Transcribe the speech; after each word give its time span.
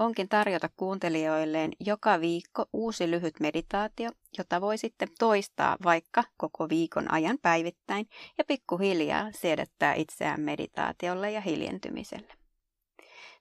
onkin 0.00 0.28
tarjota 0.28 0.68
kuuntelijoilleen 0.76 1.72
joka 1.80 2.20
viikko 2.20 2.66
uusi 2.72 3.10
lyhyt 3.10 3.40
meditaatio, 3.40 4.10
jota 4.38 4.60
voi 4.60 4.78
sitten 4.78 5.08
toistaa 5.18 5.76
vaikka 5.84 6.24
koko 6.36 6.68
viikon 6.68 7.12
ajan 7.12 7.38
päivittäin 7.42 8.08
ja 8.38 8.44
pikkuhiljaa 8.44 9.32
siedättää 9.32 9.94
itseään 9.94 10.40
meditaatiolle 10.40 11.30
ja 11.30 11.40
hiljentymiselle. 11.40 12.34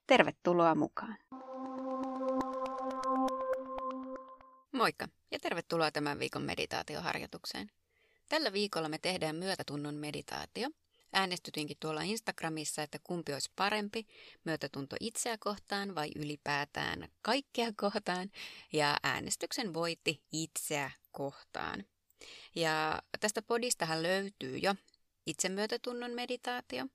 Tervetuloa 0.07 0.75
mukaan! 0.75 1.17
Moikka 4.71 5.07
ja 5.31 5.39
tervetuloa 5.39 5.91
tämän 5.91 6.19
viikon 6.19 6.43
meditaatioharjoitukseen. 6.43 7.71
Tällä 8.29 8.53
viikolla 8.53 8.89
me 8.89 8.97
tehdään 8.97 9.35
myötätunnon 9.35 9.95
meditaatio– 9.95 10.69
Äänestytinkin 11.13 11.77
tuolla 11.79 12.01
Instagramissa, 12.01 12.83
että 12.83 12.99
kumpi 13.03 13.33
olisi 13.33 13.51
parempi, 13.55 14.07
myötätunto 14.43 14.95
itseä 14.99 15.37
kohtaan 15.37 15.95
vai 15.95 16.11
ylipäätään 16.15 17.07
kaikkea 17.21 17.71
kohtaan. 17.75 18.31
Ja 18.73 18.97
äänestyksen 19.03 19.73
voitti 19.73 20.23
itseä 20.31 20.91
kohtaan. 21.11 21.85
Ja 22.55 23.01
tästä 23.19 23.41
podistahan 23.41 24.03
löytyy 24.03 24.57
jo 24.57 24.75
itsemyötätunnon 25.25 26.11
meditaatio, 26.11 26.85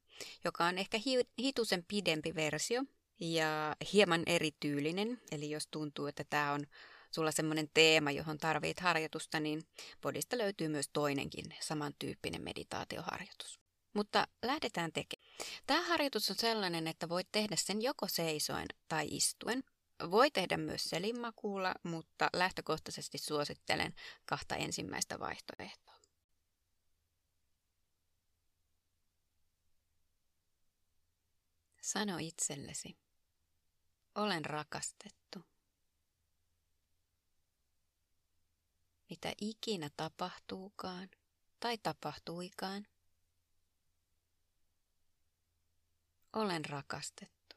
joka 0.44 0.64
on 0.64 0.78
ehkä 0.78 0.98
hi- 1.06 1.28
hitusen 1.38 1.84
pidempi 1.88 2.34
versio 2.34 2.84
ja 3.20 3.76
hieman 3.92 4.22
erityylinen. 4.26 5.20
Eli 5.32 5.50
jos 5.50 5.66
tuntuu, 5.66 6.06
että 6.06 6.24
tämä 6.30 6.52
on 6.52 6.66
sulla 7.10 7.30
semmoinen 7.30 7.70
teema, 7.74 8.10
johon 8.10 8.38
tarvit 8.38 8.80
harjoitusta, 8.80 9.40
niin 9.40 9.62
podista 10.00 10.38
löytyy 10.38 10.68
myös 10.68 10.88
toinenkin 10.92 11.44
samantyyppinen 11.60 12.42
meditaatioharjoitus. 12.42 13.63
Mutta 13.94 14.28
lähdetään 14.42 14.92
tekemään. 14.92 15.28
Tämä 15.66 15.82
harjoitus 15.82 16.30
on 16.30 16.36
sellainen, 16.36 16.86
että 16.86 17.08
voit 17.08 17.28
tehdä 17.32 17.56
sen 17.56 17.82
joko 17.82 18.08
seisoen 18.08 18.66
tai 18.88 19.06
istuen. 19.10 19.64
Voi 20.10 20.30
tehdä 20.30 20.56
myös 20.56 20.84
selinmakuulla, 20.84 21.74
mutta 21.82 22.30
lähtökohtaisesti 22.32 23.18
suosittelen 23.18 23.94
kahta 24.26 24.56
ensimmäistä 24.56 25.18
vaihtoehtoa. 25.18 25.94
Sano 31.82 32.18
itsellesi, 32.18 32.96
olen 34.14 34.44
rakastettu. 34.44 35.44
Mitä 39.10 39.32
ikinä 39.40 39.90
tapahtuukaan 39.96 41.08
tai 41.60 41.78
tapahtuikaan, 41.78 42.86
Olen 46.34 46.64
rakastettu. 46.64 47.56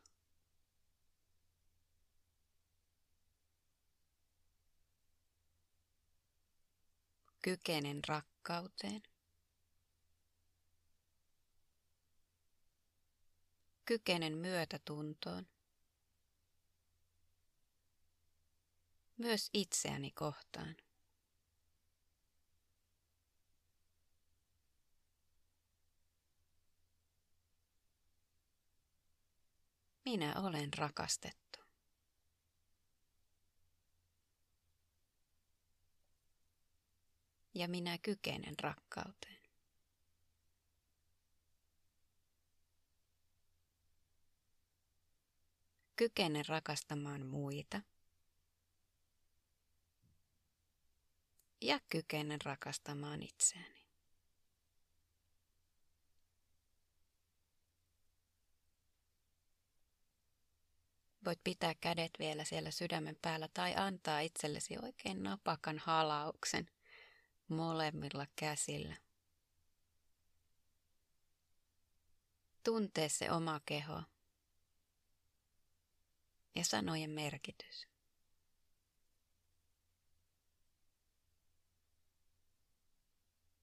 Kykenen 7.41 8.01
rakkauteen. 8.07 9.03
Kykenen 13.85 14.37
myötätuntoon. 14.37 15.47
Myös 19.17 19.49
itseäni 19.53 20.11
kohtaan. 20.11 20.75
Minä 30.07 30.33
olen 30.41 30.73
rakastettu. 30.73 31.59
Ja 37.53 37.67
minä 37.67 37.97
kykenen 37.97 38.55
rakkauteen. 38.61 39.41
Kykenen 45.95 46.45
rakastamaan 46.47 47.25
muita. 47.25 47.81
Ja 51.61 51.79
kykenen 51.89 52.39
rakastamaan 52.45 53.23
itseäni. 53.23 53.86
Voit 61.27 61.43
pitää 61.43 61.75
kädet 61.75 62.11
vielä 62.19 62.43
siellä 62.43 62.71
sydämen 62.71 63.17
päällä 63.21 63.47
tai 63.53 63.75
antaa 63.75 64.19
itsellesi 64.19 64.77
oikein 64.83 65.23
napakan 65.23 65.79
halauksen 65.79 66.69
molemmilla 67.47 68.27
käsillä. 68.35 68.95
Tuntee 72.63 73.09
se 73.09 73.31
oma 73.31 73.61
keho 73.65 74.03
ja 76.55 76.65
sanojen 76.65 77.09
merkitys. 77.09 77.87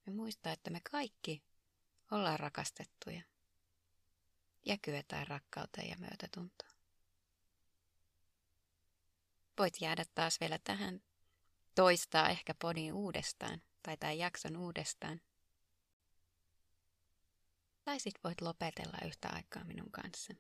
Ja 0.07 0.13
muista, 0.13 0.53
että 0.53 0.71
me 0.71 0.81
kaikki 0.91 1.43
ollaan 2.11 2.41
rakastettuja 2.41 3.23
ja 4.65 4.79
kyetään 4.79 5.27
rakkauteen 5.27 5.89
ja 5.89 5.97
myötätuntoon. 5.99 6.74
Voit 9.59 9.81
jäädä 9.81 10.05
taas 10.15 10.41
vielä 10.41 10.59
tähän 10.65 11.03
toistaa 11.75 12.29
ehkä 12.29 12.55
podin 12.55 12.93
uudestaan 12.93 13.63
tai 13.83 13.97
tämän 13.97 14.19
jakson 14.19 14.57
uudestaan. 14.57 15.21
Tai 17.85 18.01
sit 18.01 18.15
voit 18.25 18.41
lopetella 18.41 18.99
yhtä 19.05 19.29
aikaa 19.33 19.65
minun 19.65 19.91
kanssa. 19.91 20.35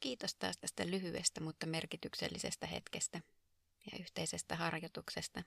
Kiitos 0.00 0.34
taas 0.34 0.58
tästä 0.58 0.86
lyhyestä, 0.86 1.40
mutta 1.40 1.66
merkityksellisestä 1.66 2.66
hetkestä 2.66 3.20
ja 3.92 3.98
yhteisestä 4.00 4.56
harjoituksesta. 4.56 5.42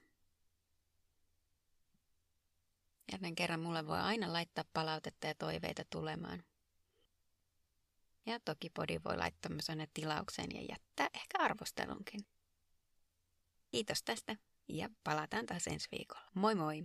Jälleen 3.11 3.35
kerran 3.35 3.59
mulle 3.59 3.87
voi 3.87 3.99
aina 3.99 4.33
laittaa 4.33 4.63
palautetta 4.73 5.27
ja 5.27 5.35
toiveita 5.35 5.83
tulemaan. 5.89 6.43
Ja 8.25 8.39
toki 8.39 8.69
podi 8.69 8.99
voi 9.05 9.17
laittaa 9.17 9.51
myös 9.51 9.69
aina 9.69 9.85
tilaukseen 9.93 10.49
ja 10.53 10.61
jättää 10.61 11.07
ehkä 11.13 11.37
arvostelunkin. 11.39 12.25
Kiitos 13.71 14.03
tästä 14.03 14.35
ja 14.67 14.89
palataan 15.03 15.45
taas 15.45 15.67
ensi 15.67 15.87
viikolla. 15.91 16.29
Moi 16.33 16.55
moi! 16.55 16.83